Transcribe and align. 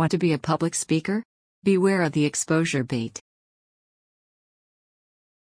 Want 0.00 0.12
to 0.12 0.18
be 0.18 0.32
a 0.32 0.38
public 0.38 0.74
speaker? 0.74 1.22
Beware 1.62 2.00
of 2.00 2.12
the 2.12 2.24
exposure 2.24 2.82
bait. 2.82 3.20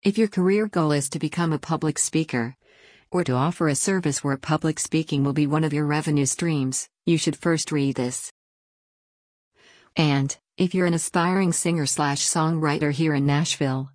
If 0.01 0.17
your 0.17 0.27
career 0.27 0.67
goal 0.67 0.91
is 0.91 1.07
to 1.11 1.17
become 1.17 1.53
a 1.53 1.57
public 1.57 1.97
speaker, 1.97 2.57
or 3.09 3.23
to 3.23 3.31
offer 3.31 3.69
a 3.69 3.75
service 3.75 4.21
where 4.21 4.35
public 4.35 4.81
speaking 4.81 5.23
will 5.23 5.31
be 5.31 5.47
one 5.47 5.63
of 5.63 5.71
your 5.71 5.85
revenue 5.85 6.25
streams, 6.25 6.89
you 7.05 7.17
should 7.17 7.37
first 7.37 7.71
read 7.71 7.95
this. 7.95 8.33
And, 9.95 10.35
if 10.57 10.75
you're 10.75 10.87
an 10.87 10.93
aspiring 10.93 11.53
singer 11.53 11.85
slash 11.85 12.19
songwriter 12.19 12.91
here 12.91 13.13
in 13.13 13.25
Nashville, 13.25 13.91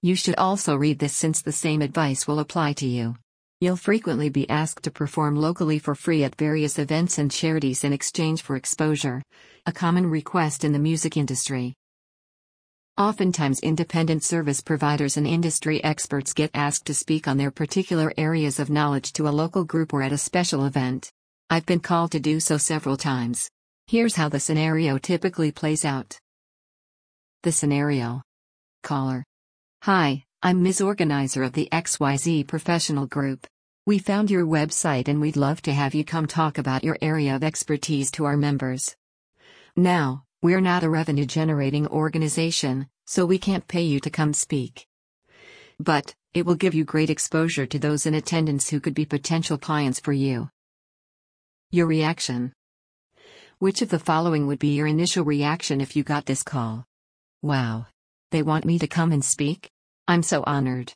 you 0.00 0.14
should 0.14 0.36
also 0.36 0.76
read 0.76 0.98
this 0.98 1.14
since 1.14 1.42
the 1.42 1.52
same 1.52 1.82
advice 1.82 2.26
will 2.26 2.38
apply 2.38 2.72
to 2.72 2.86
you. 2.86 3.16
You'll 3.62 3.76
frequently 3.76 4.30
be 4.30 4.48
asked 4.48 4.84
to 4.84 4.90
perform 4.90 5.36
locally 5.36 5.78
for 5.78 5.94
free 5.94 6.24
at 6.24 6.36
various 6.36 6.78
events 6.78 7.18
and 7.18 7.30
charities 7.30 7.84
in 7.84 7.92
exchange 7.92 8.40
for 8.40 8.56
exposure, 8.56 9.22
a 9.66 9.72
common 9.72 10.06
request 10.06 10.64
in 10.64 10.72
the 10.72 10.78
music 10.78 11.18
industry. 11.18 11.74
Oftentimes, 12.96 13.60
independent 13.60 14.24
service 14.24 14.62
providers 14.62 15.18
and 15.18 15.26
industry 15.26 15.84
experts 15.84 16.32
get 16.32 16.50
asked 16.54 16.86
to 16.86 16.94
speak 16.94 17.28
on 17.28 17.36
their 17.36 17.50
particular 17.50 18.14
areas 18.16 18.58
of 18.60 18.70
knowledge 18.70 19.12
to 19.12 19.28
a 19.28 19.36
local 19.42 19.64
group 19.64 19.92
or 19.92 20.02
at 20.02 20.12
a 20.12 20.16
special 20.16 20.64
event. 20.64 21.10
I've 21.50 21.66
been 21.66 21.80
called 21.80 22.12
to 22.12 22.20
do 22.20 22.40
so 22.40 22.56
several 22.56 22.96
times. 22.96 23.50
Here's 23.86 24.16
how 24.16 24.30
the 24.30 24.40
scenario 24.40 24.96
typically 24.96 25.52
plays 25.52 25.84
out. 25.84 26.18
The 27.42 27.52
scenario 27.52 28.22
Caller. 28.82 29.22
Hi, 29.82 30.24
I'm 30.42 30.62
Ms. 30.62 30.80
Organizer 30.80 31.42
of 31.42 31.52
the 31.52 31.68
XYZ 31.70 32.46
Professional 32.46 33.06
Group. 33.06 33.46
We 33.84 33.98
found 33.98 34.30
your 34.30 34.46
website 34.46 35.06
and 35.06 35.20
we'd 35.20 35.36
love 35.36 35.60
to 35.62 35.72
have 35.74 35.94
you 35.94 36.02
come 36.02 36.26
talk 36.26 36.56
about 36.56 36.82
your 36.82 36.96
area 37.02 37.36
of 37.36 37.44
expertise 37.44 38.10
to 38.12 38.24
our 38.24 38.38
members. 38.38 38.96
Now, 39.76 40.24
we're 40.40 40.62
not 40.62 40.82
a 40.82 40.88
revenue 40.88 41.26
generating 41.26 41.86
organization, 41.88 42.88
so 43.06 43.26
we 43.26 43.36
can't 43.36 43.68
pay 43.68 43.82
you 43.82 44.00
to 44.00 44.08
come 44.08 44.32
speak. 44.32 44.86
But, 45.78 46.14
it 46.32 46.46
will 46.46 46.54
give 46.54 46.72
you 46.72 46.84
great 46.84 47.10
exposure 47.10 47.66
to 47.66 47.78
those 47.78 48.06
in 48.06 48.14
attendance 48.14 48.70
who 48.70 48.80
could 48.80 48.94
be 48.94 49.04
potential 49.04 49.58
clients 49.58 50.00
for 50.00 50.14
you. 50.14 50.48
Your 51.70 51.86
reaction. 51.86 52.54
Which 53.58 53.82
of 53.82 53.90
the 53.90 53.98
following 53.98 54.46
would 54.46 54.58
be 54.58 54.74
your 54.74 54.86
initial 54.86 55.22
reaction 55.22 55.82
if 55.82 55.94
you 55.94 56.02
got 56.02 56.24
this 56.24 56.42
call? 56.42 56.86
Wow. 57.42 57.88
They 58.30 58.42
want 58.42 58.64
me 58.64 58.78
to 58.78 58.86
come 58.86 59.12
and 59.12 59.22
speak? 59.22 59.70
I'm 60.10 60.24
so 60.24 60.42
honored. 60.44 60.92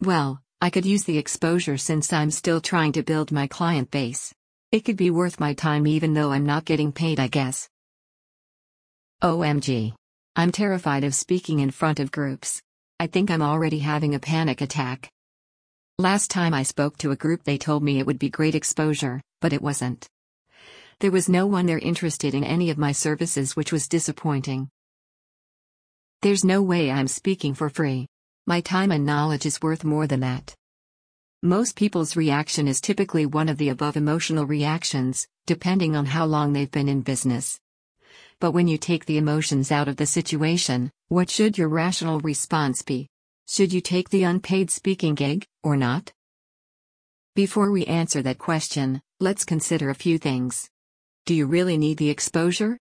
Well, 0.00 0.42
I 0.60 0.70
could 0.70 0.84
use 0.84 1.04
the 1.04 1.16
exposure 1.16 1.78
since 1.78 2.12
I'm 2.12 2.32
still 2.32 2.60
trying 2.60 2.90
to 2.94 3.04
build 3.04 3.30
my 3.30 3.46
client 3.46 3.92
base. 3.92 4.34
It 4.72 4.80
could 4.84 4.96
be 4.96 5.12
worth 5.12 5.38
my 5.38 5.54
time 5.54 5.86
even 5.86 6.12
though 6.12 6.32
I'm 6.32 6.44
not 6.44 6.64
getting 6.64 6.90
paid, 6.90 7.20
I 7.20 7.28
guess. 7.28 7.68
OMG. 9.22 9.94
I'm 10.34 10.50
terrified 10.50 11.04
of 11.04 11.14
speaking 11.14 11.60
in 11.60 11.70
front 11.70 12.00
of 12.00 12.10
groups. 12.10 12.60
I 12.98 13.06
think 13.06 13.30
I'm 13.30 13.42
already 13.42 13.78
having 13.78 14.16
a 14.16 14.18
panic 14.18 14.60
attack. 14.60 15.08
Last 15.96 16.28
time 16.28 16.52
I 16.52 16.64
spoke 16.64 16.98
to 16.98 17.12
a 17.12 17.16
group, 17.24 17.44
they 17.44 17.58
told 17.58 17.84
me 17.84 18.00
it 18.00 18.06
would 18.06 18.18
be 18.18 18.28
great 18.28 18.56
exposure, 18.56 19.20
but 19.40 19.52
it 19.52 19.62
wasn't. 19.62 20.08
There 20.98 21.12
was 21.12 21.28
no 21.28 21.46
one 21.46 21.66
there 21.66 21.78
interested 21.78 22.34
in 22.34 22.42
any 22.42 22.70
of 22.70 22.76
my 22.76 22.90
services, 22.90 23.54
which 23.54 23.70
was 23.70 23.86
disappointing. 23.86 24.68
There's 26.22 26.44
no 26.44 26.60
way 26.60 26.90
I'm 26.90 27.06
speaking 27.06 27.54
for 27.54 27.70
free. 27.70 28.08
My 28.48 28.60
time 28.60 28.92
and 28.92 29.04
knowledge 29.04 29.44
is 29.44 29.60
worth 29.60 29.82
more 29.82 30.06
than 30.06 30.20
that. 30.20 30.54
Most 31.42 31.74
people's 31.74 32.14
reaction 32.14 32.68
is 32.68 32.80
typically 32.80 33.26
one 33.26 33.48
of 33.48 33.58
the 33.58 33.70
above 33.70 33.96
emotional 33.96 34.46
reactions, 34.46 35.26
depending 35.46 35.96
on 35.96 36.06
how 36.06 36.26
long 36.26 36.52
they've 36.52 36.70
been 36.70 36.88
in 36.88 37.02
business. 37.02 37.58
But 38.38 38.52
when 38.52 38.68
you 38.68 38.78
take 38.78 39.04
the 39.06 39.18
emotions 39.18 39.72
out 39.72 39.88
of 39.88 39.96
the 39.96 40.06
situation, 40.06 40.92
what 41.08 41.28
should 41.28 41.58
your 41.58 41.68
rational 41.68 42.20
response 42.20 42.82
be? 42.82 43.08
Should 43.48 43.72
you 43.72 43.80
take 43.80 44.10
the 44.10 44.22
unpaid 44.22 44.70
speaking 44.70 45.16
gig, 45.16 45.44
or 45.64 45.76
not? 45.76 46.12
Before 47.34 47.72
we 47.72 47.84
answer 47.86 48.22
that 48.22 48.38
question, 48.38 49.00
let's 49.18 49.44
consider 49.44 49.90
a 49.90 49.94
few 49.96 50.18
things. 50.18 50.70
Do 51.24 51.34
you 51.34 51.46
really 51.46 51.76
need 51.76 51.98
the 51.98 52.10
exposure? 52.10 52.78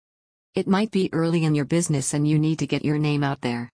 It 0.56 0.68
might 0.68 0.92
be 0.92 1.10
early 1.14 1.46
in 1.46 1.56
your 1.56 1.64
business 1.64 2.14
and 2.14 2.28
you 2.28 2.38
need 2.38 2.60
to 2.60 2.68
get 2.68 2.84
your 2.84 2.98
name 2.98 3.24
out 3.24 3.40
there. 3.40 3.72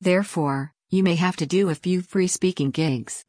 Therefore, 0.00 0.72
you 0.92 1.02
may 1.02 1.14
have 1.14 1.36
to 1.36 1.46
do 1.46 1.70
a 1.70 1.74
few 1.74 2.02
free 2.02 2.26
speaking 2.26 2.70
gigs. 2.70 3.24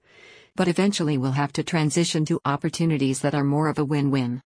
But 0.54 0.68
eventually 0.68 1.18
we'll 1.18 1.32
have 1.32 1.54
to 1.54 1.64
transition 1.64 2.26
to 2.26 2.42
opportunities 2.44 3.22
that 3.22 3.34
are 3.34 3.46
more 3.46 3.70
of 3.70 3.80
a 3.80 3.86
win 3.86 4.12
win. 4.12 4.42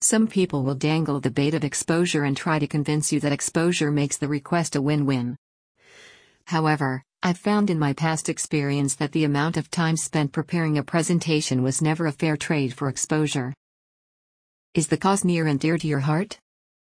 Some 0.00 0.26
people 0.26 0.62
will 0.64 0.74
dangle 0.74 1.20
the 1.20 1.30
bait 1.30 1.52
of 1.52 1.62
exposure 1.62 2.24
and 2.24 2.34
try 2.34 2.58
to 2.58 2.66
convince 2.66 3.12
you 3.12 3.20
that 3.20 3.32
exposure 3.32 3.90
makes 3.90 4.16
the 4.16 4.28
request 4.28 4.76
a 4.76 4.80
win 4.80 5.04
win. 5.04 5.36
However, 6.46 7.02
I've 7.22 7.36
found 7.36 7.68
in 7.68 7.78
my 7.78 7.92
past 7.92 8.30
experience 8.30 8.94
that 8.94 9.12
the 9.12 9.24
amount 9.24 9.58
of 9.58 9.70
time 9.70 9.98
spent 9.98 10.32
preparing 10.32 10.78
a 10.78 10.82
presentation 10.82 11.62
was 11.62 11.82
never 11.82 12.06
a 12.06 12.12
fair 12.12 12.38
trade 12.38 12.72
for 12.72 12.88
exposure. 12.88 13.52
Is 14.72 14.88
the 14.88 14.96
cause 14.96 15.22
near 15.22 15.46
and 15.46 15.60
dear 15.60 15.76
to 15.76 15.86
your 15.86 16.00
heart? 16.00 16.38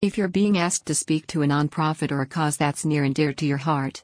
If 0.01 0.17
you're 0.17 0.29
being 0.29 0.57
asked 0.57 0.85
to 0.85 0.95
speak 0.95 1.27
to 1.27 1.41
a 1.41 1.45
nonprofit 1.45 2.09
or 2.09 2.21
a 2.21 2.25
cause 2.25 2.55
that's 2.55 2.85
near 2.85 3.03
and 3.03 3.13
dear 3.13 3.33
to 3.33 3.45
your 3.45 3.57
heart, 3.57 4.01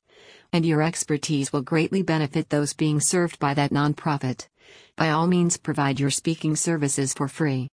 and 0.52 0.66
your 0.66 0.81
expertise 0.81 1.53
will 1.53 1.62
greatly 1.62 2.02
benefit 2.02 2.50
those 2.50 2.74
being 2.74 3.00
served 3.00 3.40
by 3.40 3.53
that 3.53 3.72
nonprofit. 3.72 4.47
By 4.96 5.09
all 5.09 5.28
means, 5.28 5.57
provide 5.57 6.00
your 6.00 6.09
speaking 6.09 6.56
services 6.56 7.13
for 7.13 7.28
free. 7.28 7.69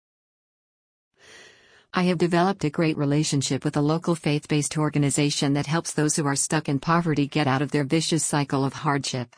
I 1.93 2.03
have 2.03 2.17
developed 2.17 2.65
a 2.65 2.69
great 2.69 2.97
relationship 2.97 3.63
with 3.63 3.77
a 3.77 3.81
local 3.81 4.15
faith 4.15 4.49
based 4.49 4.77
organization 4.77 5.53
that 5.53 5.65
helps 5.65 5.93
those 5.93 6.17
who 6.17 6.25
are 6.25 6.35
stuck 6.35 6.67
in 6.67 6.79
poverty 6.79 7.25
get 7.25 7.47
out 7.47 7.61
of 7.61 7.71
their 7.71 7.85
vicious 7.85 8.23
cycle 8.23 8.65
of 8.65 8.73
hardship. 8.73 9.33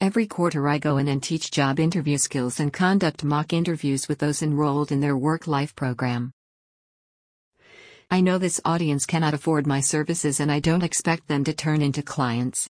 Every 0.00 0.26
quarter, 0.26 0.66
I 0.66 0.78
go 0.78 0.96
in 0.96 1.08
and 1.08 1.22
teach 1.22 1.50
job 1.50 1.78
interview 1.78 2.16
skills 2.16 2.58
and 2.58 2.72
conduct 2.72 3.22
mock 3.22 3.52
interviews 3.52 4.08
with 4.08 4.18
those 4.18 4.42
enrolled 4.42 4.90
in 4.90 5.00
their 5.00 5.16
work 5.16 5.46
life 5.46 5.76
program. 5.76 6.32
I 8.12 8.20
know 8.20 8.36
this 8.36 8.60
audience 8.66 9.06
cannot 9.06 9.32
afford 9.32 9.66
my 9.66 9.80
services 9.80 10.38
and 10.38 10.52
I 10.52 10.60
don't 10.60 10.82
expect 10.82 11.28
them 11.28 11.44
to 11.44 11.54
turn 11.54 11.80
into 11.80 12.02
clients. 12.02 12.68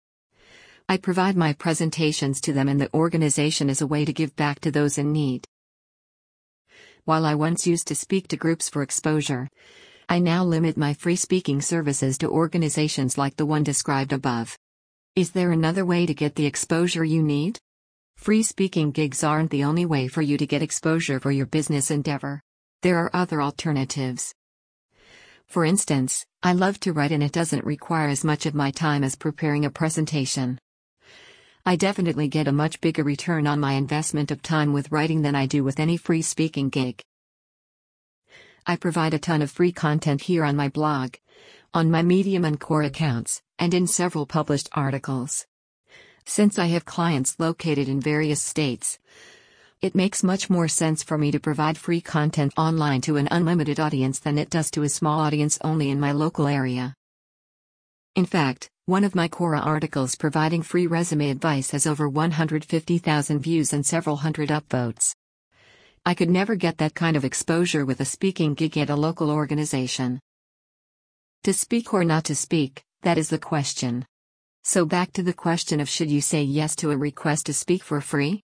I 0.88 0.96
provide 0.96 1.36
my 1.36 1.52
presentations 1.52 2.40
to 2.40 2.54
them 2.54 2.70
and 2.70 2.80
the 2.80 2.88
organization 2.94 3.68
as 3.68 3.82
a 3.82 3.86
way 3.86 4.06
to 4.06 4.14
give 4.14 4.34
back 4.34 4.60
to 4.60 4.70
those 4.70 4.96
in 4.96 5.12
need. 5.12 5.44
While 7.04 7.26
I 7.26 7.34
once 7.34 7.66
used 7.66 7.86
to 7.88 7.94
speak 7.94 8.28
to 8.28 8.38
groups 8.38 8.70
for 8.70 8.80
exposure, 8.80 9.50
I 10.08 10.20
now 10.20 10.42
limit 10.42 10.78
my 10.78 10.94
free 10.94 11.16
speaking 11.16 11.60
services 11.60 12.16
to 12.16 12.30
organizations 12.30 13.18
like 13.18 13.36
the 13.36 13.44
one 13.44 13.62
described 13.62 14.14
above. 14.14 14.56
Is 15.16 15.32
there 15.32 15.52
another 15.52 15.84
way 15.84 16.06
to 16.06 16.14
get 16.14 16.36
the 16.36 16.46
exposure 16.46 17.04
you 17.04 17.22
need? 17.22 17.58
Free 18.16 18.42
speaking 18.42 18.90
gigs 18.90 19.22
aren't 19.22 19.50
the 19.50 19.64
only 19.64 19.84
way 19.84 20.08
for 20.08 20.22
you 20.22 20.38
to 20.38 20.46
get 20.46 20.62
exposure 20.62 21.20
for 21.20 21.30
your 21.30 21.44
business 21.44 21.90
endeavor. 21.90 22.40
There 22.80 22.96
are 22.96 23.10
other 23.12 23.42
alternatives. 23.42 24.32
For 25.46 25.64
instance, 25.64 26.26
I 26.42 26.52
love 26.52 26.78
to 26.80 26.92
write 26.92 27.12
and 27.12 27.22
it 27.22 27.32
doesn't 27.32 27.64
require 27.64 28.08
as 28.08 28.24
much 28.24 28.46
of 28.46 28.54
my 28.54 28.70
time 28.70 29.02
as 29.02 29.16
preparing 29.16 29.64
a 29.64 29.70
presentation. 29.70 30.58
I 31.64 31.76
definitely 31.76 32.28
get 32.28 32.46
a 32.46 32.52
much 32.52 32.80
bigger 32.80 33.02
return 33.02 33.46
on 33.46 33.58
my 33.58 33.72
investment 33.72 34.30
of 34.30 34.42
time 34.42 34.72
with 34.72 34.92
writing 34.92 35.22
than 35.22 35.34
I 35.34 35.46
do 35.46 35.64
with 35.64 35.80
any 35.80 35.96
free 35.96 36.22
speaking 36.22 36.68
gig. 36.68 37.02
I 38.66 38.76
provide 38.76 39.14
a 39.14 39.18
ton 39.18 39.42
of 39.42 39.50
free 39.50 39.72
content 39.72 40.22
here 40.22 40.44
on 40.44 40.56
my 40.56 40.68
blog, 40.68 41.14
on 41.72 41.90
my 41.90 42.02
Medium 42.02 42.44
and 42.44 42.60
Quora 42.60 42.86
accounts, 42.86 43.42
and 43.58 43.72
in 43.74 43.86
several 43.86 44.26
published 44.26 44.68
articles. 44.72 45.46
Since 46.24 46.58
I 46.58 46.66
have 46.66 46.84
clients 46.84 47.38
located 47.38 47.88
in 47.88 48.00
various 48.00 48.42
states, 48.42 48.98
it 49.86 49.94
makes 49.94 50.24
much 50.24 50.50
more 50.50 50.66
sense 50.66 51.04
for 51.04 51.16
me 51.16 51.30
to 51.30 51.38
provide 51.38 51.78
free 51.78 52.00
content 52.00 52.52
online 52.56 53.00
to 53.02 53.18
an 53.18 53.28
unlimited 53.30 53.78
audience 53.78 54.18
than 54.18 54.36
it 54.36 54.50
does 54.50 54.68
to 54.72 54.82
a 54.82 54.88
small 54.88 55.20
audience 55.20 55.60
only 55.62 55.90
in 55.90 56.00
my 56.00 56.10
local 56.10 56.48
area. 56.48 56.92
In 58.16 58.26
fact, 58.26 58.68
one 58.86 59.04
of 59.04 59.14
my 59.14 59.28
Quora 59.28 59.64
articles 59.64 60.16
providing 60.16 60.62
free 60.62 60.88
resume 60.88 61.30
advice 61.30 61.70
has 61.70 61.86
over 61.86 62.08
150,000 62.08 63.38
views 63.38 63.72
and 63.72 63.86
several 63.86 64.16
hundred 64.16 64.48
upvotes. 64.48 65.14
I 66.04 66.14
could 66.14 66.30
never 66.30 66.56
get 66.56 66.78
that 66.78 66.96
kind 66.96 67.16
of 67.16 67.24
exposure 67.24 67.84
with 67.84 68.00
a 68.00 68.04
speaking 68.04 68.54
gig 68.54 68.76
at 68.76 68.90
a 68.90 68.96
local 68.96 69.30
organization. 69.30 70.18
To 71.44 71.52
speak 71.52 71.94
or 71.94 72.02
not 72.02 72.24
to 72.24 72.34
speak, 72.34 72.82
that 73.02 73.18
is 73.18 73.28
the 73.28 73.38
question. 73.38 74.04
So 74.64 74.84
back 74.84 75.12
to 75.12 75.22
the 75.22 75.32
question 75.32 75.78
of 75.78 75.88
should 75.88 76.10
you 76.10 76.20
say 76.20 76.42
yes 76.42 76.74
to 76.76 76.90
a 76.90 76.96
request 76.96 77.46
to 77.46 77.52
speak 77.52 77.84
for 77.84 78.00
free? 78.00 78.42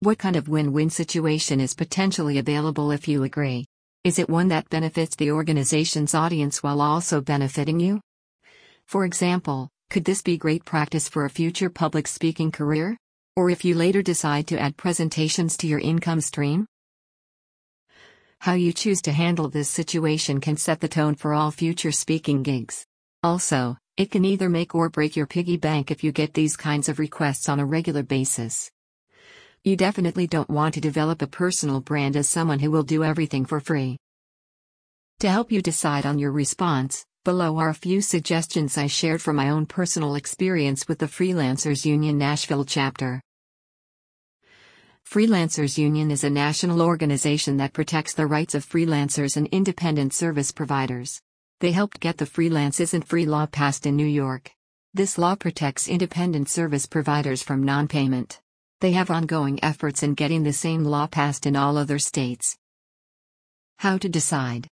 What 0.00 0.18
kind 0.18 0.36
of 0.36 0.48
win 0.48 0.72
win 0.72 0.90
situation 0.90 1.58
is 1.58 1.74
potentially 1.74 2.38
available 2.38 2.92
if 2.92 3.08
you 3.08 3.24
agree? 3.24 3.66
Is 4.04 4.20
it 4.20 4.30
one 4.30 4.46
that 4.48 4.70
benefits 4.70 5.16
the 5.16 5.32
organization's 5.32 6.14
audience 6.14 6.62
while 6.62 6.80
also 6.80 7.20
benefiting 7.20 7.80
you? 7.80 8.00
For 8.86 9.04
example, 9.04 9.68
could 9.90 10.04
this 10.04 10.22
be 10.22 10.38
great 10.38 10.64
practice 10.64 11.08
for 11.08 11.24
a 11.24 11.30
future 11.30 11.68
public 11.68 12.06
speaking 12.06 12.52
career? 12.52 12.96
Or 13.34 13.50
if 13.50 13.64
you 13.64 13.74
later 13.74 14.00
decide 14.00 14.46
to 14.48 14.60
add 14.60 14.76
presentations 14.76 15.56
to 15.56 15.66
your 15.66 15.80
income 15.80 16.20
stream? 16.20 16.68
How 18.38 18.52
you 18.52 18.72
choose 18.72 19.02
to 19.02 19.12
handle 19.12 19.48
this 19.48 19.68
situation 19.68 20.40
can 20.40 20.56
set 20.56 20.78
the 20.78 20.86
tone 20.86 21.16
for 21.16 21.34
all 21.34 21.50
future 21.50 21.90
speaking 21.90 22.44
gigs. 22.44 22.86
Also, 23.24 23.76
it 23.96 24.12
can 24.12 24.24
either 24.24 24.48
make 24.48 24.76
or 24.76 24.90
break 24.90 25.16
your 25.16 25.26
piggy 25.26 25.56
bank 25.56 25.90
if 25.90 26.04
you 26.04 26.12
get 26.12 26.34
these 26.34 26.56
kinds 26.56 26.88
of 26.88 27.00
requests 27.00 27.48
on 27.48 27.58
a 27.58 27.66
regular 27.66 28.04
basis. 28.04 28.70
You 29.64 29.76
definitely 29.76 30.26
don't 30.26 30.48
want 30.48 30.74
to 30.74 30.80
develop 30.80 31.20
a 31.20 31.26
personal 31.26 31.80
brand 31.80 32.16
as 32.16 32.28
someone 32.28 32.60
who 32.60 32.70
will 32.70 32.84
do 32.84 33.02
everything 33.02 33.44
for 33.44 33.60
free. 33.60 33.98
To 35.20 35.28
help 35.28 35.50
you 35.50 35.60
decide 35.60 36.06
on 36.06 36.18
your 36.18 36.30
response, 36.30 37.04
below 37.24 37.58
are 37.58 37.68
a 37.68 37.74
few 37.74 38.00
suggestions 38.00 38.78
I 38.78 38.86
shared 38.86 39.20
from 39.20 39.34
my 39.36 39.50
own 39.50 39.66
personal 39.66 40.14
experience 40.14 40.86
with 40.86 41.00
the 41.00 41.06
Freelancers 41.06 41.84
Union 41.84 42.16
Nashville 42.16 42.64
chapter. 42.64 43.20
Freelancers 45.04 45.76
Union 45.76 46.10
is 46.10 46.22
a 46.22 46.30
national 46.30 46.80
organization 46.80 47.56
that 47.56 47.72
protects 47.72 48.14
the 48.14 48.26
rights 48.26 48.54
of 48.54 48.64
freelancers 48.64 49.36
and 49.36 49.48
independent 49.48 50.14
service 50.14 50.52
providers. 50.52 51.20
They 51.60 51.72
helped 51.72 51.98
get 51.98 52.18
the 52.18 52.26
Freelance 52.26 52.78
Isn't 52.78 53.08
Free 53.08 53.26
law 53.26 53.46
passed 53.46 53.86
in 53.86 53.96
New 53.96 54.06
York. 54.06 54.52
This 54.94 55.18
law 55.18 55.34
protects 55.34 55.88
independent 55.88 56.48
service 56.48 56.86
providers 56.86 57.42
from 57.42 57.64
non 57.64 57.88
payment. 57.88 58.40
They 58.80 58.92
have 58.92 59.10
ongoing 59.10 59.62
efforts 59.62 60.04
in 60.04 60.14
getting 60.14 60.44
the 60.44 60.52
same 60.52 60.84
law 60.84 61.08
passed 61.08 61.46
in 61.46 61.56
all 61.56 61.76
other 61.76 61.98
states. 61.98 62.56
How 63.78 63.98
to 63.98 64.08
decide. 64.08 64.68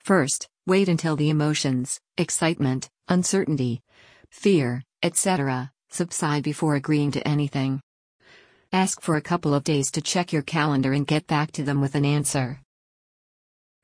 First, 0.00 0.48
wait 0.66 0.88
until 0.88 1.14
the 1.14 1.30
emotions, 1.30 2.00
excitement, 2.18 2.88
uncertainty, 3.06 3.80
fear, 4.30 4.82
etc., 5.04 5.70
subside 5.88 6.42
before 6.42 6.74
agreeing 6.74 7.12
to 7.12 7.26
anything. 7.26 7.80
Ask 8.72 9.00
for 9.00 9.14
a 9.14 9.22
couple 9.22 9.54
of 9.54 9.62
days 9.62 9.92
to 9.92 10.00
check 10.00 10.32
your 10.32 10.42
calendar 10.42 10.92
and 10.92 11.06
get 11.06 11.28
back 11.28 11.52
to 11.52 11.62
them 11.62 11.80
with 11.80 11.94
an 11.94 12.04
answer. 12.04 12.60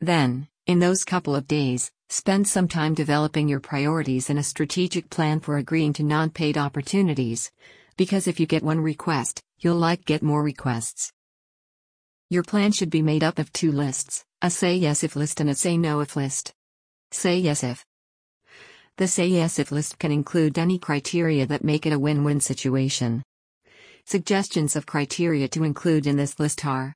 Then, 0.00 0.48
in 0.66 0.80
those 0.80 1.04
couple 1.04 1.36
of 1.36 1.46
days, 1.46 1.92
spend 2.08 2.48
some 2.48 2.66
time 2.66 2.94
developing 2.94 3.48
your 3.48 3.60
priorities 3.60 4.30
and 4.30 4.38
a 4.38 4.42
strategic 4.42 5.10
plan 5.10 5.38
for 5.38 5.58
agreeing 5.58 5.92
to 5.94 6.02
non 6.02 6.30
paid 6.30 6.58
opportunities. 6.58 7.52
Because 7.96 8.26
if 8.26 8.40
you 8.40 8.46
get 8.46 8.62
one 8.62 8.80
request, 8.80 9.40
you'll 9.58 9.76
like 9.76 10.04
get 10.04 10.22
more 10.22 10.42
requests. 10.42 11.12
Your 12.30 12.42
plan 12.42 12.72
should 12.72 12.90
be 12.90 13.02
made 13.02 13.22
up 13.22 13.38
of 13.38 13.52
two 13.52 13.72
lists 13.72 14.24
a 14.44 14.50
say 14.50 14.74
yes 14.74 15.04
if 15.04 15.14
list 15.14 15.40
and 15.40 15.48
a 15.50 15.54
say 15.54 15.76
no 15.76 16.00
if 16.00 16.16
list. 16.16 16.52
Say 17.12 17.38
yes 17.38 17.62
if. 17.62 17.84
The 18.96 19.06
say 19.06 19.28
yes 19.28 19.60
if 19.60 19.70
list 19.70 20.00
can 20.00 20.10
include 20.10 20.58
any 20.58 20.80
criteria 20.80 21.46
that 21.46 21.62
make 21.62 21.86
it 21.86 21.92
a 21.92 21.98
win 21.98 22.24
win 22.24 22.40
situation. 22.40 23.22
Suggestions 24.04 24.74
of 24.74 24.84
criteria 24.84 25.46
to 25.46 25.62
include 25.62 26.08
in 26.08 26.16
this 26.16 26.40
list 26.40 26.66
are 26.66 26.92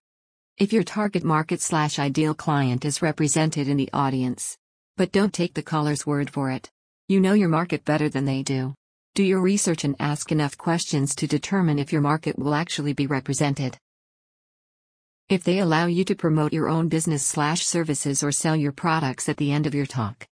if 0.58 0.72
your 0.72 0.82
target 0.82 1.22
market 1.22 1.60
slash 1.60 2.00
ideal 2.00 2.34
client 2.34 2.84
is 2.84 3.00
represented 3.00 3.68
in 3.68 3.76
the 3.76 3.90
audience. 3.92 4.58
But 4.96 5.12
don't 5.12 5.32
take 5.32 5.54
the 5.54 5.62
caller's 5.62 6.04
word 6.04 6.28
for 6.28 6.50
it. 6.50 6.68
You 7.06 7.20
know 7.20 7.34
your 7.34 7.48
market 7.48 7.84
better 7.84 8.08
than 8.08 8.24
they 8.24 8.42
do. 8.42 8.74
Do 9.16 9.22
your 9.22 9.40
research 9.40 9.82
and 9.84 9.96
ask 9.98 10.30
enough 10.30 10.58
questions 10.58 11.14
to 11.14 11.26
determine 11.26 11.78
if 11.78 11.90
your 11.90 12.02
market 12.02 12.38
will 12.38 12.54
actually 12.54 12.92
be 12.92 13.06
represented. 13.06 13.78
If 15.30 15.42
they 15.42 15.60
allow 15.60 15.86
you 15.86 16.04
to 16.04 16.14
promote 16.14 16.52
your 16.52 16.68
own 16.68 16.90
business 16.90 17.24
slash 17.24 17.64
services 17.64 18.22
or 18.22 18.30
sell 18.30 18.54
your 18.54 18.72
products 18.72 19.26
at 19.30 19.38
the 19.38 19.52
end 19.52 19.66
of 19.66 19.74
your 19.74 19.86
talk. 19.86 20.28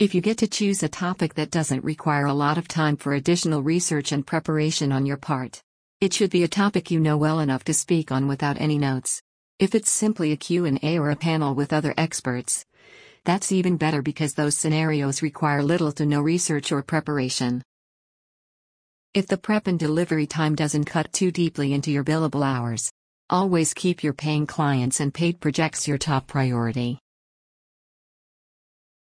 If 0.00 0.16
you 0.16 0.20
get 0.20 0.38
to 0.38 0.48
choose 0.48 0.82
a 0.82 0.88
topic 0.88 1.34
that 1.34 1.52
doesn't 1.52 1.84
require 1.84 2.26
a 2.26 2.34
lot 2.34 2.58
of 2.58 2.66
time 2.66 2.96
for 2.96 3.12
additional 3.12 3.62
research 3.62 4.10
and 4.10 4.26
preparation 4.26 4.90
on 4.90 5.06
your 5.06 5.16
part. 5.16 5.62
It 6.00 6.12
should 6.12 6.30
be 6.30 6.42
a 6.42 6.48
topic 6.48 6.90
you 6.90 6.98
know 6.98 7.16
well 7.16 7.38
enough 7.38 7.62
to 7.66 7.72
speak 7.72 8.10
on 8.10 8.26
without 8.26 8.60
any 8.60 8.78
notes. 8.78 9.22
If 9.60 9.76
it's 9.76 9.90
simply 9.90 10.32
a 10.32 10.36
Q&A 10.36 10.98
or 10.98 11.10
a 11.10 11.14
panel 11.14 11.54
with 11.54 11.72
other 11.72 11.94
experts, 11.96 12.66
that's 13.24 13.52
even 13.52 13.76
better 13.76 14.02
because 14.02 14.34
those 14.34 14.58
scenarios 14.58 15.22
require 15.22 15.62
little 15.62 15.92
to 15.92 16.04
no 16.04 16.20
research 16.20 16.72
or 16.72 16.82
preparation. 16.82 17.62
If 19.14 19.26
the 19.26 19.36
prep 19.36 19.66
and 19.66 19.78
delivery 19.78 20.26
time 20.26 20.54
doesn't 20.54 20.86
cut 20.86 21.12
too 21.12 21.30
deeply 21.30 21.74
into 21.74 21.90
your 21.90 22.02
billable 22.02 22.42
hours, 22.42 22.90
always 23.28 23.74
keep 23.74 24.02
your 24.02 24.14
paying 24.14 24.46
clients 24.46 25.00
and 25.00 25.12
paid 25.12 25.38
projects 25.38 25.86
your 25.86 25.98
top 25.98 26.26
priority. 26.26 26.98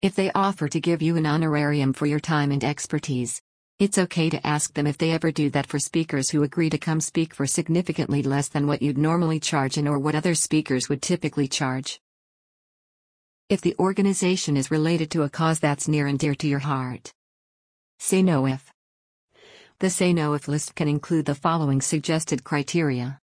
If 0.01 0.15
they 0.15 0.31
offer 0.31 0.69
to 0.69 0.79
give 0.79 1.01
you 1.01 1.17
an 1.17 1.25
honorarium 1.25 1.91
for 1.91 2.05
your 2.05 2.21
time 2.21 2.53
and 2.53 2.63
expertise, 2.63 3.41
it's 3.79 3.97
okay 3.97 4.29
to 4.29 4.47
ask 4.47 4.73
them 4.73 4.87
if 4.87 4.97
they 4.97 5.11
ever 5.11 5.29
do 5.29 5.49
that 5.49 5.67
for 5.67 5.77
speakers 5.77 6.29
who 6.29 6.43
agree 6.43 6.69
to 6.69 6.77
come 6.77 7.01
speak 7.01 7.33
for 7.33 7.45
significantly 7.45 8.23
less 8.23 8.47
than 8.47 8.65
what 8.65 8.81
you'd 8.81 8.97
normally 8.97 9.41
charge 9.41 9.75
and 9.75 9.89
or 9.89 9.99
what 9.99 10.15
other 10.15 10.35
speakers 10.35 10.87
would 10.87 11.01
typically 11.01 11.49
charge. 11.49 11.99
If 13.49 13.59
the 13.59 13.75
organization 13.77 14.55
is 14.55 14.71
related 14.71 15.11
to 15.11 15.23
a 15.23 15.29
cause 15.29 15.59
that's 15.59 15.89
near 15.89 16.07
and 16.07 16.17
dear 16.17 16.35
to 16.35 16.47
your 16.47 16.59
heart. 16.59 17.11
Say 17.99 18.21
no 18.21 18.45
if. 18.47 18.71
The 19.79 19.91
say 19.91 20.11
no 20.11 20.33
if 20.33 20.47
list 20.47 20.73
can 20.73 20.87
include 20.87 21.27
the 21.27 21.35
following 21.35 21.81
suggested 21.81 22.43
criteria. 22.43 23.19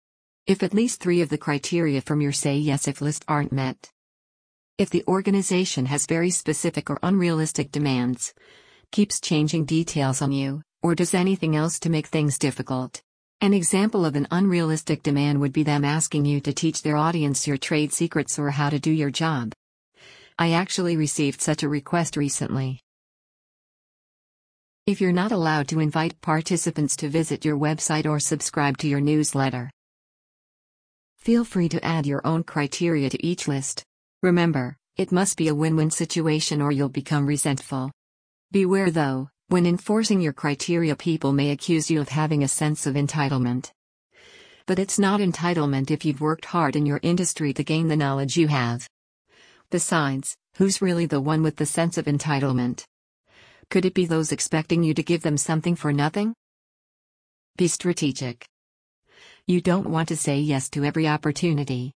If 0.47 0.63
at 0.63 0.73
least 0.73 0.99
three 0.99 1.21
of 1.21 1.29
the 1.29 1.37
criteria 1.37 2.01
from 2.01 2.23
your 2.23 2.33
say 2.33 2.57
yes 2.57 2.89
if 2.89 3.03
list 3.03 3.23
aren't 3.29 3.53
met. 3.53 3.91
If 4.79 4.89
the 4.89 5.05
organization 5.07 5.85
has 5.87 6.07
very 6.07 6.31
specific 6.31 6.89
or 6.89 6.99
unrealistic 7.03 7.71
demands, 7.71 8.33
keeps 8.93 9.21
changing 9.21 9.67
details 9.67 10.23
on 10.23 10.33
you, 10.33 10.63
or 10.83 10.95
does 10.95 11.13
anything 11.13 11.55
else 11.55 11.79
to 11.81 11.91
make 11.91 12.07
things 12.07 12.39
difficult. 12.39 13.03
An 13.43 13.53
example 13.53 14.07
of 14.07 14.17
an 14.17 14.27
unrealistic 14.31 15.03
demand 15.03 15.43
would 15.43 15.53
be 15.53 15.65
them 15.65 15.85
asking 15.85 16.25
you 16.25 16.41
to 16.41 16.55
teach 16.55 16.81
their 16.81 16.97
audience 16.97 17.47
your 17.47 17.59
trade 17.59 17.93
secrets 17.93 18.39
or 18.39 18.49
how 18.53 18.71
to 18.71 18.79
do 18.79 18.91
your 18.91 19.11
job. 19.11 19.53
I 20.39 20.53
actually 20.53 20.97
received 20.97 21.43
such 21.43 21.63
a 21.63 21.69
request 21.69 22.17
recently. 22.17 22.81
If 24.89 25.03
you're 25.03 25.13
not 25.13 25.33
allowed 25.33 25.69
to 25.69 25.81
invite 25.81 26.19
participants 26.23 26.97
to 26.97 27.11
visit 27.11 27.45
your 27.45 27.59
website 27.59 28.07
or 28.07 28.19
subscribe 28.19 28.79
to 28.79 28.89
your 28.89 29.03
newsletter, 29.03 29.71
feel 31.19 31.45
free 31.45 31.69
to 31.69 31.85
add 31.85 32.07
your 32.07 32.27
own 32.27 32.43
criteria 32.43 33.11
to 33.11 33.23
each 33.23 33.47
list. 33.47 33.85
Remember, 34.23 34.79
it 34.97 35.13
must 35.13 35.37
be 35.37 35.49
a 35.49 35.55
win 35.55 35.77
win 35.77 35.91
situation 35.91 36.63
or 36.63 36.73
you'll 36.73 36.89
become 36.89 37.27
resentful. 37.27 37.93
Beware 38.51 38.91
though, 38.91 39.29
when 39.49 39.67
enforcing 39.67 40.23
your 40.23 40.33
criteria, 40.33 40.97
people 40.97 41.35
may 41.35 41.51
accuse 41.51 41.91
you 41.91 42.01
of 42.01 42.09
having 42.09 42.43
a 42.43 42.49
sense 42.49 42.87
of 42.87 42.95
entitlement. 42.95 43.71
But 44.65 44.79
it's 44.79 44.99
not 44.99 45.21
entitlement 45.21 45.91
if 45.91 46.07
you've 46.07 46.23
worked 46.23 46.47
hard 46.47 46.77
in 46.77 46.87
your 46.87 47.01
industry 47.03 47.53
to 47.53 47.63
gain 47.63 47.89
the 47.89 47.97
knowledge 47.97 48.39
you 48.39 48.49
have. 48.49 48.89
Besides, 49.69 50.35
who's 50.57 50.81
really 50.81 51.05
the 51.05 51.21
one 51.21 51.43
with 51.43 51.57
the 51.57 51.67
sense 51.67 51.99
of 51.99 52.07
entitlement? 52.07 52.87
Could 53.71 53.85
it 53.85 53.93
be 53.93 54.07
those 54.07 54.33
expecting 54.33 54.83
you 54.83 54.95
to 54.95 55.03
give 55.03 55.21
them 55.21 55.37
something 55.37 55.77
for 55.77 55.93
nothing? 55.93 56.35
Be 57.59 57.69
strategic. 57.69 58.47
You 59.47 59.61
don't 59.61 59.91
want 59.91 60.09
to 60.09 60.17
say 60.17 60.41
yes 60.41 60.71
to 60.71 60.85
every 60.85 61.07
opportunity. 61.07 61.93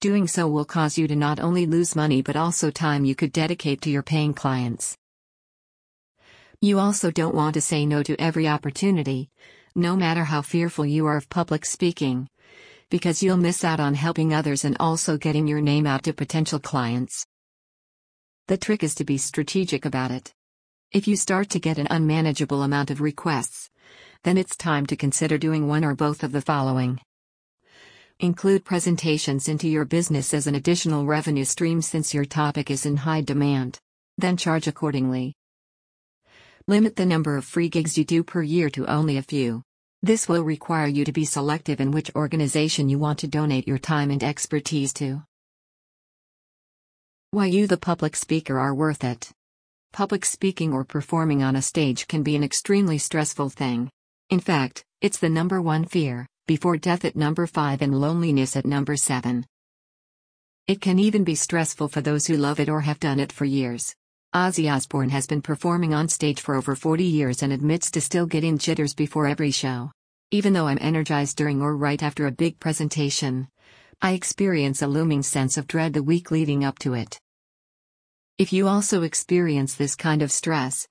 Doing 0.00 0.26
so 0.26 0.48
will 0.48 0.64
cause 0.64 0.98
you 0.98 1.06
to 1.06 1.14
not 1.14 1.38
only 1.38 1.66
lose 1.66 1.94
money 1.94 2.20
but 2.20 2.34
also 2.34 2.72
time 2.72 3.04
you 3.04 3.14
could 3.14 3.30
dedicate 3.30 3.80
to 3.82 3.90
your 3.90 4.02
paying 4.02 4.34
clients. 4.34 4.96
You 6.60 6.80
also 6.80 7.12
don't 7.12 7.34
want 7.34 7.54
to 7.54 7.60
say 7.60 7.86
no 7.86 8.02
to 8.02 8.20
every 8.20 8.48
opportunity, 8.48 9.28
no 9.76 9.94
matter 9.94 10.24
how 10.24 10.42
fearful 10.42 10.84
you 10.84 11.06
are 11.06 11.16
of 11.16 11.28
public 11.28 11.64
speaking, 11.64 12.28
because 12.90 13.22
you'll 13.22 13.36
miss 13.36 13.62
out 13.62 13.78
on 13.78 13.94
helping 13.94 14.34
others 14.34 14.64
and 14.64 14.76
also 14.80 15.16
getting 15.16 15.46
your 15.46 15.60
name 15.60 15.86
out 15.86 16.02
to 16.04 16.12
potential 16.12 16.58
clients. 16.58 17.24
The 18.48 18.56
trick 18.56 18.82
is 18.82 18.96
to 18.96 19.04
be 19.04 19.18
strategic 19.18 19.84
about 19.84 20.10
it. 20.10 20.34
If 20.92 21.08
you 21.08 21.16
start 21.16 21.48
to 21.50 21.58
get 21.58 21.78
an 21.78 21.86
unmanageable 21.88 22.62
amount 22.62 22.90
of 22.90 23.00
requests, 23.00 23.70
then 24.24 24.36
it's 24.36 24.54
time 24.54 24.84
to 24.86 24.94
consider 24.94 25.38
doing 25.38 25.66
one 25.66 25.86
or 25.86 25.94
both 25.94 26.22
of 26.22 26.32
the 26.32 26.42
following. 26.42 27.00
Include 28.20 28.66
presentations 28.66 29.48
into 29.48 29.68
your 29.68 29.86
business 29.86 30.34
as 30.34 30.46
an 30.46 30.54
additional 30.54 31.06
revenue 31.06 31.46
stream 31.46 31.80
since 31.80 32.12
your 32.12 32.26
topic 32.26 32.70
is 32.70 32.84
in 32.84 32.98
high 32.98 33.22
demand. 33.22 33.78
Then 34.18 34.36
charge 34.36 34.66
accordingly. 34.66 35.34
Limit 36.68 36.96
the 36.96 37.06
number 37.06 37.38
of 37.38 37.46
free 37.46 37.70
gigs 37.70 37.96
you 37.96 38.04
do 38.04 38.22
per 38.22 38.42
year 38.42 38.68
to 38.68 38.86
only 38.86 39.16
a 39.16 39.22
few. 39.22 39.62
This 40.02 40.28
will 40.28 40.42
require 40.42 40.86
you 40.86 41.06
to 41.06 41.12
be 41.12 41.24
selective 41.24 41.80
in 41.80 41.90
which 41.90 42.14
organization 42.14 42.90
you 42.90 42.98
want 42.98 43.20
to 43.20 43.28
donate 43.28 43.66
your 43.66 43.78
time 43.78 44.10
and 44.10 44.22
expertise 44.22 44.92
to. 44.94 45.22
Why 47.30 47.46
you, 47.46 47.66
the 47.66 47.78
public 47.78 48.14
speaker, 48.14 48.58
are 48.58 48.74
worth 48.74 49.04
it. 49.04 49.32
Public 49.92 50.24
speaking 50.24 50.72
or 50.72 50.84
performing 50.84 51.42
on 51.42 51.54
a 51.54 51.60
stage 51.60 52.08
can 52.08 52.22
be 52.22 52.34
an 52.34 52.42
extremely 52.42 52.96
stressful 52.96 53.50
thing. 53.50 53.90
In 54.30 54.40
fact, 54.40 54.82
it's 55.02 55.18
the 55.18 55.28
number 55.28 55.60
one 55.60 55.84
fear, 55.84 56.26
before 56.46 56.78
death 56.78 57.04
at 57.04 57.14
number 57.14 57.46
5 57.46 57.82
and 57.82 58.00
loneliness 58.00 58.56
at 58.56 58.64
number 58.64 58.96
7. 58.96 59.44
It 60.66 60.80
can 60.80 60.98
even 60.98 61.24
be 61.24 61.34
stressful 61.34 61.88
for 61.88 62.00
those 62.00 62.26
who 62.26 62.38
love 62.38 62.58
it 62.58 62.70
or 62.70 62.80
have 62.80 63.00
done 63.00 63.20
it 63.20 63.32
for 63.32 63.44
years. 63.44 63.94
Ozzy 64.34 64.74
Osbourne 64.74 65.10
has 65.10 65.26
been 65.26 65.42
performing 65.42 65.92
on 65.92 66.08
stage 66.08 66.40
for 66.40 66.54
over 66.54 66.74
40 66.74 67.04
years 67.04 67.42
and 67.42 67.52
admits 67.52 67.90
to 67.90 68.00
still 68.00 68.24
getting 68.24 68.56
jitters 68.56 68.94
before 68.94 69.26
every 69.26 69.50
show. 69.50 69.92
Even 70.30 70.54
though 70.54 70.68
I'm 70.68 70.78
energized 70.80 71.36
during 71.36 71.60
or 71.60 71.76
right 71.76 72.02
after 72.02 72.26
a 72.26 72.32
big 72.32 72.58
presentation, 72.58 73.46
I 74.00 74.12
experience 74.12 74.80
a 74.80 74.86
looming 74.86 75.22
sense 75.22 75.58
of 75.58 75.66
dread 75.66 75.92
the 75.92 76.02
week 76.02 76.30
leading 76.30 76.64
up 76.64 76.78
to 76.78 76.94
it. 76.94 77.20
If 78.42 78.52
you 78.52 78.66
also 78.66 79.02
experience 79.02 79.74
this 79.76 79.94
kind 79.94 80.20
of 80.20 80.32
stress, 80.32 80.88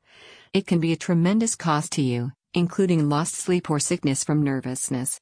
it 0.53 0.65
can 0.65 0.79
be 0.79 0.93
a 0.93 0.96
tremendous 0.96 1.53
cost 1.53 1.91
to 1.91 2.01
you, 2.01 2.31
including 2.53 3.10
lost 3.10 3.36
sleep 3.36 3.70
or 3.70 3.77
sickness 3.77 4.24
from 4.24 4.41
nervousness. 4.41 5.20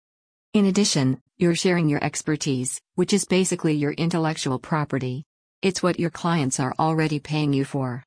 In 0.53 0.67
addition, 0.67 1.24
you're 1.39 1.55
sharing 1.55 1.89
your 1.89 2.03
expertise, 2.03 2.79
which 2.93 3.13
is 3.13 3.25
basically 3.25 3.74
your 3.74 3.93
intellectual 3.93 4.59
property. 4.59 5.24
It's 5.63 5.81
what 5.81 6.00
your 6.00 6.12
clients 6.12 6.59
are 6.59 6.75
already 6.77 7.17
paying 7.19 7.51
you 7.51 7.65
for. 7.65 8.03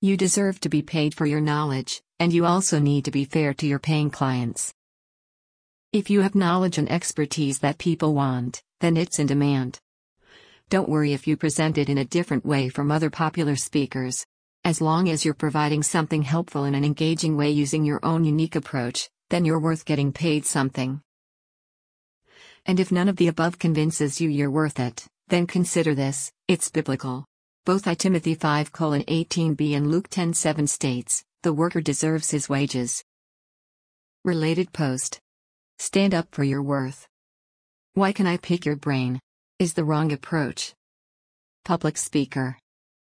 You 0.00 0.16
deserve 0.16 0.60
to 0.60 0.68
be 0.68 0.82
paid 0.82 1.12
for 1.12 1.26
your 1.26 1.40
knowledge, 1.40 2.02
and 2.20 2.32
you 2.32 2.46
also 2.46 2.78
need 2.78 3.04
to 3.06 3.10
be 3.10 3.24
fair 3.24 3.52
to 3.54 3.66
your 3.66 3.80
paying 3.80 4.10
clients. 4.10 4.72
If 5.92 6.08
you 6.08 6.20
have 6.20 6.36
knowledge 6.36 6.78
and 6.78 6.88
expertise 6.88 7.58
that 7.58 7.78
people 7.78 8.14
want, 8.14 8.62
then 8.78 8.96
it's 8.96 9.18
in 9.18 9.26
demand. 9.26 9.80
Don't 10.70 10.88
worry 10.88 11.12
if 11.12 11.26
you 11.26 11.36
present 11.36 11.78
it 11.78 11.88
in 11.88 11.98
a 11.98 12.04
different 12.04 12.44
way 12.44 12.68
from 12.68 12.90
other 12.90 13.10
popular 13.10 13.56
speakers. 13.56 14.26
As 14.64 14.80
long 14.80 15.08
as 15.10 15.24
you're 15.24 15.34
providing 15.34 15.82
something 15.82 16.22
helpful 16.22 16.64
in 16.64 16.74
an 16.74 16.84
engaging 16.84 17.36
way 17.36 17.50
using 17.50 17.84
your 17.84 18.00
own 18.02 18.24
unique 18.24 18.56
approach, 18.56 19.10
then 19.28 19.44
you're 19.44 19.60
worth 19.60 19.84
getting 19.84 20.12
paid 20.12 20.46
something. 20.46 21.02
And 22.66 22.80
if 22.80 22.90
none 22.90 23.08
of 23.08 23.16
the 23.16 23.28
above 23.28 23.58
convinces 23.58 24.20
you 24.20 24.30
you're 24.30 24.50
worth 24.50 24.80
it, 24.80 25.06
then 25.28 25.46
consider 25.46 25.94
this 25.94 26.32
it's 26.48 26.70
biblical. 26.70 27.26
Both 27.66 27.86
I 27.86 27.94
Timothy 27.94 28.34
5 28.34 28.72
18b 28.72 29.76
and 29.76 29.90
Luke 29.90 30.08
10 30.08 30.32
7 30.32 30.66
states, 30.66 31.24
the 31.42 31.52
worker 31.52 31.82
deserves 31.82 32.30
his 32.30 32.48
wages. 32.48 33.04
Related 34.24 34.72
post. 34.72 35.20
Stand 35.78 36.14
up 36.14 36.28
for 36.34 36.44
your 36.44 36.62
worth. 36.62 37.06
Why 37.92 38.12
can 38.12 38.26
I 38.26 38.38
pick 38.38 38.64
your 38.64 38.76
brain? 38.76 39.20
Is 39.60 39.74
the 39.74 39.84
wrong 39.84 40.10
approach. 40.10 40.74
Public 41.64 41.96
speaker. 41.96 42.58